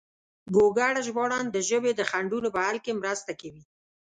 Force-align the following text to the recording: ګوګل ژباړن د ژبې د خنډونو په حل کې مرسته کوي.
ګوګل 0.55 0.95
ژباړن 1.05 1.45
د 1.51 1.57
ژبې 1.69 1.91
د 1.95 2.01
خنډونو 2.09 2.49
په 2.55 2.59
حل 2.65 2.77
کې 2.85 2.99
مرسته 3.01 3.31
کوي. 3.41 3.63